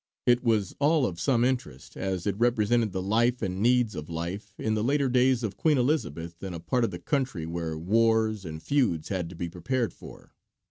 [0.25, 4.55] It was all of some interest, as it represented the life and needs of life
[4.57, 8.43] in the later days of Queen Elizabeth in a part of the country where wars
[8.43, 10.31] and feuds had to be prepared for.